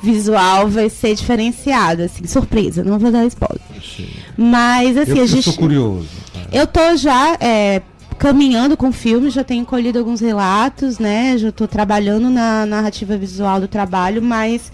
visual 0.03 0.69
vai 0.69 0.91
ser 0.91 1.15
diferenciado, 1.15 2.03
assim, 2.03 2.27
surpresa, 2.27 2.85
não 2.85 2.99
vou 2.99 3.11
dar 3.11 3.25
spoiler. 3.25 3.64
Sim. 3.97 4.09
Mas 4.37 4.97
assim, 4.97 5.19
eu, 5.19 5.25
a 5.25 5.27
gente. 5.27 5.49
Eu 5.49 5.55
curioso. 5.55 6.09
Eu 6.53 6.67
tô 6.67 6.97
já 6.97 7.37
é, 7.41 7.83
caminhando 8.19 8.77
com 8.77 8.93
filmes, 8.93 9.35
já 9.35 9.45
tenho 9.45 9.65
colhido 9.65 9.99
alguns 9.99 10.21
relatos, 10.21 10.99
né? 10.99 11.37
Já 11.37 11.49
estou 11.49 11.69
trabalhando 11.69 12.31
na 12.31 12.65
narrativa 12.65 13.17
visual 13.17 13.61
do 13.61 13.69
trabalho, 13.69 14.23
mas 14.23 14.73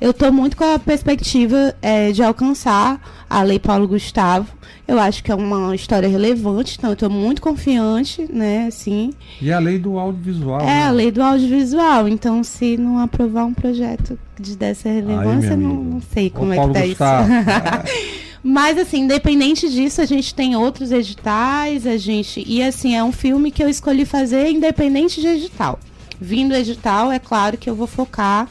eu 0.00 0.10
estou 0.10 0.32
muito 0.32 0.56
com 0.56 0.64
a 0.64 0.78
perspectiva 0.78 1.74
é, 1.82 2.12
de 2.12 2.22
alcançar 2.22 3.00
a 3.28 3.42
Lei 3.42 3.58
Paulo 3.58 3.86
Gustavo. 3.88 4.46
Eu 4.86 4.98
acho 4.98 5.22
que 5.22 5.30
é 5.30 5.34
uma 5.34 5.74
história 5.74 6.08
relevante, 6.08 6.76
então 6.78 6.90
eu 6.90 6.94
estou 6.94 7.10
muito 7.10 7.42
confiante, 7.42 8.26
né, 8.32 8.66
assim. 8.68 9.12
E 9.42 9.52
a 9.52 9.58
lei 9.58 9.78
do 9.78 9.98
audiovisual. 9.98 10.60
É, 10.60 10.64
né? 10.64 10.82
a 10.84 10.90
lei 10.90 11.10
do 11.10 11.22
audiovisual. 11.22 12.08
Então, 12.08 12.42
se 12.42 12.76
não 12.78 12.98
aprovar 12.98 13.44
um 13.44 13.52
projeto 13.52 14.18
de 14.40 14.56
dessa 14.56 14.88
relevância, 14.88 15.50
Aí, 15.50 15.56
não, 15.56 15.74
não, 15.74 16.00
sei 16.00 16.30
como 16.30 16.52
é 16.52 16.56
que 16.56 16.72
tá 16.72 16.86
Gustavo. 16.86 17.28
isso. 17.32 18.18
Mas, 18.42 18.78
assim, 18.78 19.02
independente 19.02 19.68
disso, 19.68 20.00
a 20.00 20.04
gente 20.04 20.34
tem 20.34 20.56
outros 20.56 20.92
editais, 20.92 21.86
a 21.86 21.96
gente. 21.96 22.42
E 22.46 22.62
assim, 22.62 22.94
é 22.94 23.02
um 23.02 23.12
filme 23.12 23.50
que 23.50 23.62
eu 23.62 23.68
escolhi 23.68 24.04
fazer 24.04 24.50
independente 24.50 25.20
de 25.20 25.26
edital. 25.26 25.78
Vindo 26.20 26.54
edital, 26.54 27.10
é 27.10 27.18
claro 27.18 27.56
que 27.56 27.68
eu 27.68 27.74
vou 27.74 27.86
focar 27.86 28.48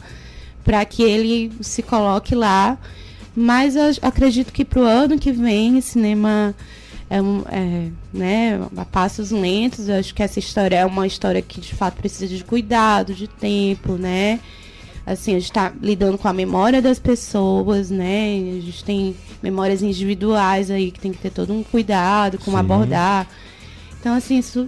para 0.63 0.83
que 0.85 1.03
ele 1.03 1.51
se 1.61 1.81
coloque 1.81 2.35
lá. 2.35 2.77
Mas 3.35 3.75
eu 3.75 3.83
acredito 4.01 4.51
que 4.51 4.65
para 4.65 4.79
o 4.79 4.83
ano 4.83 5.17
que 5.19 5.31
vem, 5.31 5.79
cinema 5.79 6.55
é, 7.09 7.17
é, 7.17 7.89
né, 8.13 8.59
a 8.75 8.85
passos 8.85 9.31
lentos. 9.31 9.87
Eu 9.87 9.95
acho 9.95 10.13
que 10.13 10.23
essa 10.23 10.39
história 10.39 10.77
é 10.77 10.85
uma 10.85 11.07
história 11.07 11.41
que 11.41 11.61
de 11.61 11.73
fato 11.73 11.95
precisa 11.95 12.27
de 12.27 12.43
cuidado, 12.43 13.13
de 13.13 13.27
tempo, 13.27 13.93
né? 13.93 14.39
Assim, 15.07 15.31
a 15.31 15.39
gente 15.39 15.49
está 15.49 15.71
lidando 15.81 16.17
com 16.17 16.27
a 16.27 16.33
memória 16.33 16.81
das 16.81 16.99
pessoas, 16.99 17.89
né? 17.89 18.33
A 18.57 18.61
gente 18.61 18.83
tem 18.83 19.15
memórias 19.41 19.81
individuais 19.81 20.69
aí 20.69 20.91
que 20.91 20.99
tem 20.99 21.13
que 21.13 21.17
ter 21.19 21.31
todo 21.31 21.53
um 21.53 21.63
cuidado, 21.63 22.37
como 22.37 22.57
Sim. 22.57 22.59
abordar. 22.59 23.27
Então, 23.99 24.13
assim, 24.13 24.37
isso 24.37 24.67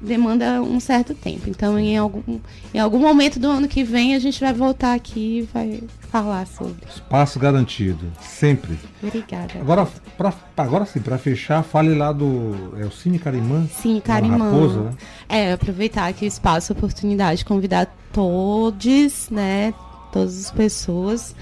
demanda 0.00 0.62
um 0.62 0.78
certo 0.78 1.14
tempo. 1.14 1.48
Então, 1.48 1.78
em 1.78 1.96
algum, 1.96 2.38
em 2.72 2.78
algum 2.78 2.98
momento 2.98 3.38
do 3.38 3.48
ano 3.48 3.68
que 3.68 3.82
vem, 3.82 4.14
a 4.14 4.18
gente 4.18 4.40
vai 4.40 4.52
voltar 4.52 4.94
aqui 4.94 5.38
e 5.38 5.42
vai 5.52 5.82
falar 6.10 6.46
sobre. 6.46 6.86
Espaço 6.88 7.38
garantido, 7.38 8.10
sempre. 8.20 8.78
Obrigada. 9.02 9.58
Agora, 9.60 9.86
pra, 10.16 10.32
agora 10.56 10.86
sim, 10.86 11.00
para 11.00 11.18
fechar, 11.18 11.62
fale 11.62 11.94
lá 11.94 12.12
do 12.12 12.74
é 12.78 12.84
o 12.84 12.90
Cine 12.90 13.18
Carimã. 13.18 13.66
Cine 13.80 14.00
Carimã. 14.00 14.50
Raposa, 14.50 14.80
né? 14.82 14.92
É, 15.28 15.52
aproveitar 15.52 16.06
aqui 16.06 16.24
o 16.24 16.28
espaço, 16.28 16.72
a 16.72 16.76
oportunidade, 16.76 17.44
convidar 17.44 17.94
todos, 18.12 19.28
né, 19.30 19.74
todas 20.12 20.46
as 20.46 20.50
pessoas 20.50 21.34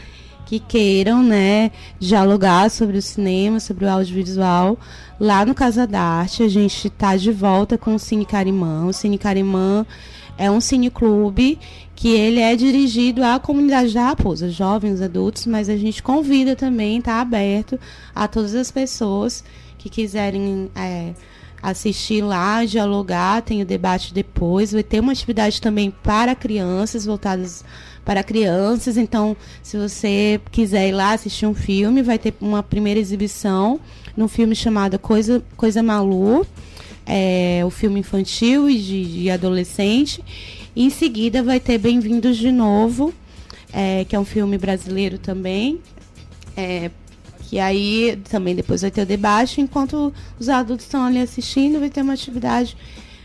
que 0.46 0.60
queiram, 0.60 1.22
né, 1.22 1.70
dialogar 1.98 2.70
sobre 2.70 2.98
o 2.98 3.02
cinema, 3.02 3.58
sobre 3.60 3.84
o 3.84 3.90
audiovisual, 3.90 4.78
lá 5.18 5.44
no 5.44 5.54
Casa 5.54 5.86
da 5.86 6.00
Arte. 6.00 6.42
A 6.42 6.48
gente 6.48 6.88
está 6.88 7.16
de 7.16 7.32
volta 7.32 7.78
com 7.78 7.94
o 7.94 7.98
Cine 7.98 8.26
Carimã. 8.26 8.86
O 8.86 8.92
Cine 8.92 9.18
Carimã 9.18 9.86
é 10.36 10.50
um 10.50 10.60
cineclube 10.60 11.58
que 11.94 12.08
ele 12.08 12.40
é 12.40 12.56
dirigido 12.56 13.24
à 13.24 13.38
comunidade 13.38 13.94
da 13.94 14.08
Raposa, 14.08 14.50
jovens, 14.50 15.00
adultos, 15.00 15.46
mas 15.46 15.68
a 15.68 15.76
gente 15.76 16.02
convida 16.02 16.56
também, 16.56 16.98
está 16.98 17.20
aberto 17.20 17.78
a 18.14 18.26
todas 18.26 18.54
as 18.54 18.70
pessoas 18.70 19.44
que 19.78 19.88
quiserem 19.88 20.70
é, 20.74 21.12
assistir 21.62 22.22
lá, 22.22 22.64
dialogar, 22.64 23.42
tem 23.42 23.62
o 23.62 23.66
debate 23.66 24.12
depois, 24.12 24.72
vai 24.72 24.82
ter 24.82 25.00
uma 25.00 25.12
atividade 25.12 25.60
também 25.60 25.90
para 25.90 26.34
crianças, 26.34 27.06
voltadas 27.06 27.64
para 28.04 28.22
crianças, 28.22 28.96
então 28.96 29.36
se 29.62 29.76
você 29.76 30.40
quiser 30.50 30.88
ir 30.88 30.92
lá 30.92 31.12
assistir 31.12 31.46
um 31.46 31.54
filme, 31.54 32.02
vai 32.02 32.18
ter 32.18 32.34
uma 32.40 32.62
primeira 32.62 33.00
exibição 33.00 33.80
num 34.16 34.28
filme 34.28 34.54
chamado 34.54 34.98
Coisa, 34.98 35.42
Coisa 35.56 35.82
Malu, 35.82 36.46
é, 37.06 37.62
o 37.64 37.70
filme 37.70 38.00
infantil 38.00 38.68
e 38.68 38.78
de, 38.78 39.04
de 39.22 39.30
adolescente, 39.30 40.22
em 40.76 40.90
seguida 40.90 41.42
vai 41.42 41.60
ter 41.60 41.78
Bem-vindos 41.78 42.36
de 42.36 42.50
Novo, 42.50 43.14
é, 43.72 44.04
que 44.04 44.14
é 44.14 44.20
um 44.20 44.24
filme 44.24 44.58
brasileiro 44.58 45.18
também. 45.18 45.80
É, 46.56 46.90
que 47.48 47.58
aí 47.58 48.18
também 48.30 48.54
depois 48.54 48.82
vai 48.82 48.90
ter 48.90 49.02
o 49.02 49.06
debate, 49.06 49.60
enquanto 49.60 50.12
os 50.38 50.48
adultos 50.48 50.86
estão 50.86 51.04
ali 51.04 51.20
assistindo, 51.20 51.78
vai 51.78 51.90
ter 51.90 52.02
uma 52.02 52.14
atividade 52.14 52.76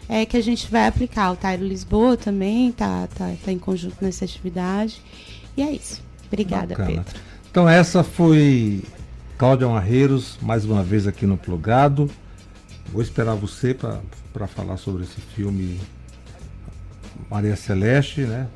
é, 0.09 0.25
que 0.25 0.35
a 0.35 0.41
gente 0.41 0.69
vai 0.71 0.87
aplicar. 0.87 1.31
O 1.31 1.35
Tairo 1.35 1.63
Lisboa 1.63 2.17
também 2.17 2.69
está 2.69 3.07
tá, 3.07 3.31
tá 3.45 3.51
em 3.51 3.59
conjunto 3.59 3.95
nessa 4.01 4.25
atividade. 4.25 4.99
E 5.55 5.61
é 5.61 5.71
isso. 5.71 6.01
Obrigada, 6.27 6.75
Bacana. 6.75 7.03
Pedro. 7.03 7.21
Então 7.51 7.69
essa 7.69 8.03
foi 8.03 8.81
Cláudia 9.37 9.67
Marreiros, 9.67 10.37
mais 10.41 10.65
uma 10.65 10.83
vez 10.83 11.05
aqui 11.05 11.27
no 11.27 11.37
Plugado. 11.37 12.09
Vou 12.91 13.03
esperar 13.03 13.35
você 13.35 13.75
para 14.33 14.47
falar 14.47 14.77
sobre 14.77 15.03
esse 15.03 15.21
filme 15.21 15.79
Maria 17.29 17.55
Celeste, 17.55 18.21
né? 18.21 18.47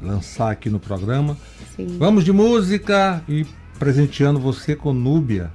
Lançar 0.00 0.50
aqui 0.50 0.70
no 0.70 0.78
programa. 0.78 1.36
Sim. 1.74 1.96
Vamos 1.98 2.24
de 2.24 2.32
música 2.32 3.22
e 3.28 3.44
presenteando 3.78 4.38
você 4.38 4.76
com 4.76 4.92
Núbia. 4.92 5.50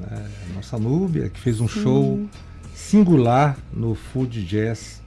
Né? 0.00 0.30
Nossa 0.54 0.78
Núbia, 0.78 1.28
que 1.28 1.38
fez 1.38 1.60
um 1.60 1.68
Sim. 1.68 1.82
show 1.82 2.28
singular 2.78 3.58
no 3.72 3.94
Food 3.94 4.44
Jazz. 4.44 5.02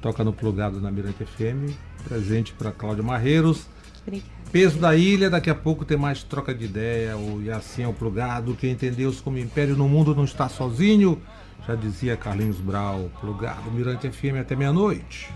Toca 0.00 0.22
no 0.22 0.32
plugado 0.32 0.80
na 0.80 0.90
Mirante 0.90 1.24
FM. 1.24 1.74
Presente 2.04 2.52
para 2.52 2.70
Cláudia 2.70 3.02
Marreiros. 3.02 3.66
Obrigada. 4.06 4.38
Peso 4.50 4.78
da 4.78 4.96
ilha, 4.96 5.28
daqui 5.28 5.50
a 5.50 5.54
pouco 5.54 5.84
tem 5.84 5.98
mais 5.98 6.22
troca 6.22 6.54
de 6.54 6.64
ideia. 6.64 7.18
O, 7.18 7.42
e 7.42 7.50
assim 7.50 7.82
é 7.82 7.88
o 7.88 7.92
plugado. 7.92 8.54
Quem 8.54 8.70
entendeu 8.70 9.12
como 9.22 9.36
Império 9.36 9.76
no 9.76 9.88
Mundo 9.88 10.14
não 10.14 10.24
está 10.24 10.48
sozinho. 10.48 11.20
Já 11.66 11.74
dizia 11.74 12.16
Carlinhos 12.16 12.60
Brau, 12.60 13.10
plugado 13.20 13.70
Mirante 13.70 14.08
FM 14.08 14.40
até 14.40 14.56
meia-noite. 14.56 15.28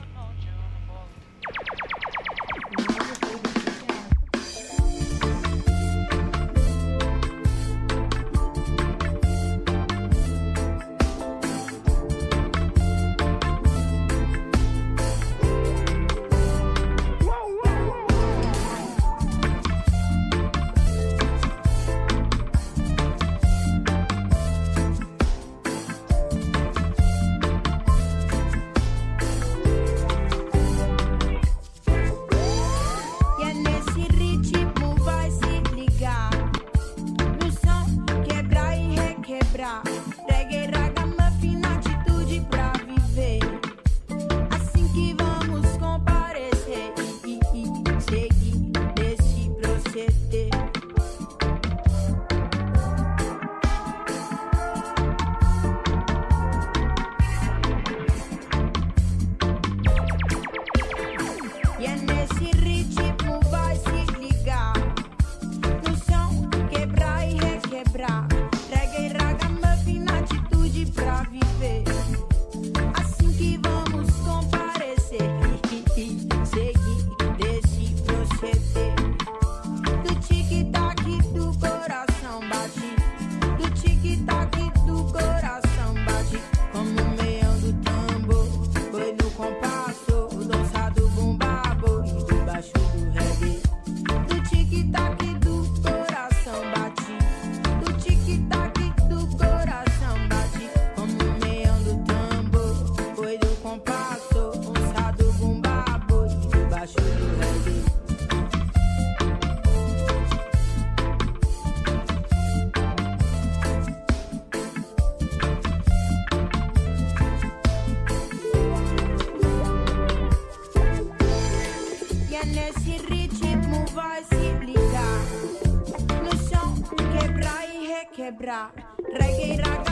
Me 128.23 129.92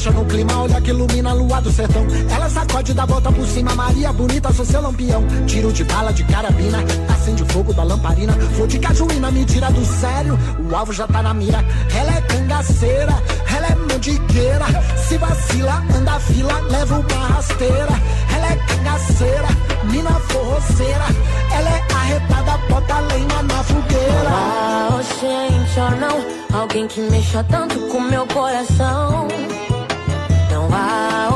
deixa 0.00 0.10
no 0.12 0.24
clima, 0.24 0.62
olha 0.62 0.80
que 0.80 0.88
ilumina 0.88 1.28
a 1.28 1.34
lua 1.34 1.60
do 1.60 1.70
sertão. 1.70 2.06
Ela 2.34 2.48
sacode 2.48 2.94
da 2.94 3.04
volta 3.04 3.30
por 3.30 3.46
cima, 3.46 3.74
Maria 3.74 4.10
bonita, 4.10 4.50
sou 4.50 4.64
seu 4.64 4.80
lampião. 4.80 5.22
Tiro 5.46 5.70
de 5.70 5.84
bala 5.84 6.10
de 6.10 6.24
carabina, 6.24 6.78
acende 7.12 7.42
o 7.42 7.46
fogo 7.46 7.74
da 7.74 7.82
lamparina. 7.82 8.32
Flor 8.32 8.66
de 8.66 8.78
cajuína 8.78 9.30
me 9.30 9.44
tira 9.44 9.70
do 9.70 9.84
sério, 9.84 10.38
o 10.58 10.74
alvo 10.74 10.90
já 10.90 11.06
tá 11.06 11.22
na 11.22 11.34
mira. 11.34 11.62
Ela 11.94 12.16
é 12.16 12.20
cangaceira, 12.22 13.22
ela 13.54 13.66
é 13.66 13.74
mandigueira. 13.74 14.66
Se 15.06 15.18
vacila, 15.18 15.84
anda 15.94 16.12
a 16.12 16.20
fila, 16.20 16.60
leva 16.70 16.98
uma 16.98 17.26
rasteira. 17.26 18.00
Ela 18.34 18.46
é 18.46 18.56
cangaceira, 18.56 19.48
mina 19.84 20.12
forroceira. 20.12 21.04
Ela 21.52 21.70
é 21.76 21.94
arretada, 21.94 22.58
bota 22.70 23.00
lenha 23.00 23.42
na 23.42 23.62
fogueira. 23.64 24.30
Ah, 24.30 24.98
oh, 24.98 25.02
gente, 25.20 25.78
oh 25.78 25.96
não, 26.00 26.58
alguém 26.58 26.86
que 26.88 27.02
mexa 27.02 27.44
tanto 27.44 27.78
com 27.88 28.00
meu 28.00 28.26
coração 28.28 29.28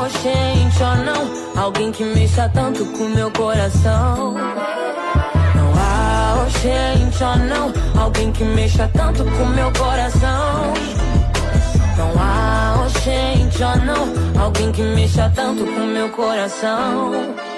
oh 0.05 0.09
gente, 0.09 0.83
oh 0.83 0.95
não. 1.03 1.61
Alguém 1.61 1.91
que 1.91 2.03
mexa 2.03 2.49
tanto 2.49 2.85
com 2.85 3.05
meu 3.09 3.31
coração. 3.31 4.33
Não 4.33 5.73
há, 5.77 6.45
oh 6.45 6.49
gente, 6.59 7.23
oh 7.23 7.35
não. 7.37 8.01
Alguém 8.01 8.31
que 8.31 8.43
mexa 8.43 8.89
tanto 8.93 9.23
com 9.23 9.45
meu 9.47 9.71
coração. 9.71 10.73
Não 11.97 12.13
há, 12.21 12.85
oh 12.85 12.89
gente, 12.99 13.63
oh 13.63 13.85
não. 13.85 14.43
Alguém 14.43 14.71
que 14.71 14.81
mexa 14.81 15.31
tanto 15.33 15.65
com 15.65 15.85
meu 15.85 16.09
coração 16.09 17.54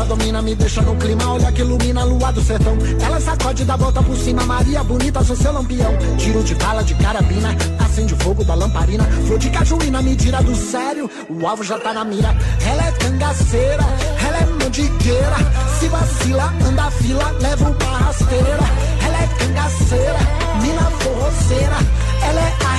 ela 0.00 0.08
domina, 0.08 0.40
me 0.40 0.54
deixa 0.54 0.80
no 0.80 0.96
clima, 0.96 1.30
olha 1.30 1.52
que 1.52 1.60
ilumina 1.60 2.00
a 2.00 2.04
lua 2.04 2.32
do 2.32 2.40
sertão. 2.40 2.76
Ela 3.04 3.20
sacode 3.20 3.64
da 3.66 3.76
volta 3.76 4.02
por 4.02 4.16
cima, 4.16 4.42
Maria 4.44 4.82
bonita, 4.82 5.22
sou 5.22 5.36
seu 5.36 5.52
lampião. 5.52 5.92
Tiro 6.16 6.42
de 6.42 6.54
bala 6.54 6.82
de 6.82 6.94
carabina, 6.94 7.54
acende 7.78 8.14
o 8.14 8.16
fogo 8.16 8.42
da 8.42 8.54
lamparina. 8.54 9.04
Flor 9.26 9.38
de 9.38 9.50
cajuína, 9.50 10.00
me 10.00 10.16
tira 10.16 10.42
do 10.42 10.56
sério, 10.56 11.10
o 11.28 11.46
alvo 11.46 11.62
já 11.62 11.78
tá 11.78 11.92
na 11.92 12.04
mira. 12.04 12.34
Ela 12.66 12.86
é 12.86 12.92
cangaceira, 12.92 13.84
ela 14.26 14.38
é 14.38 14.46
mandigueira. 14.46 15.36
Se 15.78 15.88
vacila, 15.88 16.54
anda 16.66 16.84
a 16.84 16.90
fila, 16.90 17.30
leva 17.38 17.68
uma 17.68 17.98
rasteira. 17.98 18.58
Ela 19.04 19.22
é 19.22 19.26
cangaceira, 19.38 20.18
mina 20.62 20.90
forroceira. 21.02 21.76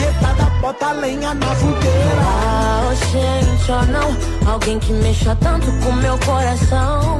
Ela 0.02 0.10
é 0.10 0.10
arretada, 0.10 0.50
bota 0.62 0.92
lenha 0.94 1.34
na 1.34 1.56
fogueira. 1.56 2.22
Ah, 2.26 2.90
oh, 2.90 2.96
gente, 2.96 3.72
oh 3.72 3.86
não, 3.92 4.52
alguém 4.52 4.80
que 4.80 4.94
mexa 4.94 5.36
tanto 5.36 5.68
com 5.84 5.92
meu 5.94 6.18
coração. 6.20 7.20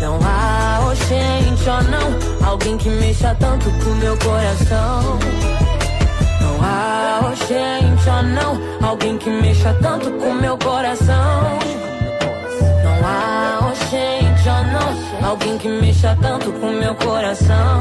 Não 0.00 0.18
há, 0.22 0.80
oh 0.86 0.94
gente, 0.94 1.68
oh 1.68 1.82
não, 1.90 2.48
alguém 2.48 2.78
que 2.78 2.88
mexa 2.88 3.36
tanto 3.38 3.70
com 3.84 3.90
meu 3.96 4.16
coração. 4.18 5.18
Não 6.40 6.62
há, 6.62 7.20
oh 7.22 7.34
gente, 7.34 8.08
oh 8.08 8.22
não, 8.22 8.88
alguém 8.88 9.18
que 9.18 9.30
mexa 9.30 9.76
tanto 9.82 10.10
com 10.12 10.34
meu 10.34 10.56
coração. 10.56 11.58
Não 12.84 13.06
há, 13.06 13.58
oh 13.70 13.74
gente, 13.90 14.48
oh 14.48 14.62
não, 14.72 15.28
alguém 15.28 15.58
que 15.58 15.68
mexa 15.68 16.16
tanto 16.22 16.50
com 16.52 16.70
meu 16.70 16.94
coração. 16.94 17.80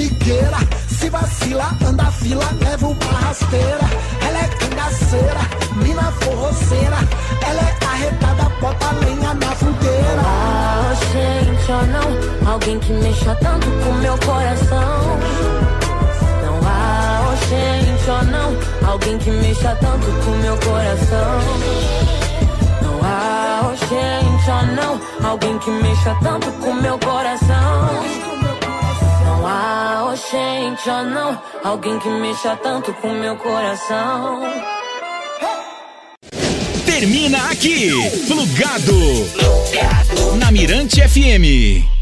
perdigueira. 0.00 0.56
Se 0.88 1.10
vacila, 1.10 1.70
anda 1.86 2.04
fila, 2.12 2.48
leva 2.60 2.86
uma 2.86 3.18
rasteira. 3.20 3.80
Ela 4.26 4.38
é 4.38 4.48
cangaceira, 4.48 5.40
mina 5.76 6.12
forroceira. 6.20 6.96
Ela 7.46 7.60
é 7.60 7.84
arretada, 7.84 8.48
bota 8.60 8.92
lenha 9.04 9.34
na 9.34 9.54
fogueira. 9.56 10.22
Ah, 10.24 10.94
gente, 11.12 11.72
oh 11.72 11.86
não. 11.86 12.52
Alguém 12.52 12.78
que 12.78 12.92
mexa 12.92 13.34
tanto 13.36 13.66
com 13.66 13.92
meu 13.94 14.16
coração. 14.18 15.18
Não 16.42 16.68
há, 16.68 17.32
oh 17.32 17.36
gente, 17.48 18.10
oh 18.10 18.24
não. 18.24 18.88
Alguém 18.88 19.18
que 19.18 19.30
mexa 19.30 19.76
tanto 19.80 20.06
com 20.24 20.30
meu 20.36 20.56
coração 20.58 22.00
gente, 23.88 24.50
oh 24.50 24.66
não 24.76 25.28
Alguém 25.28 25.58
que 25.58 25.70
mexa 25.70 26.16
tanto 26.22 26.50
com 26.52 26.74
meu 26.74 26.98
coração 26.98 28.19
Há, 29.44 30.10
oh, 30.10 30.16
gente, 30.16 30.88
ou 30.88 31.04
não, 31.04 31.42
alguém 31.64 31.98
que 31.98 32.08
mexa 32.08 32.56
tanto 32.56 32.92
com 32.94 33.08
meu 33.08 33.36
coração. 33.36 34.42
Termina 36.84 37.38
aqui, 37.50 37.90
Plugado. 38.26 38.98
Na 40.38 40.50
Mirante 40.50 41.00
FM. 41.08 41.99